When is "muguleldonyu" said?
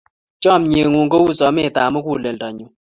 1.93-2.65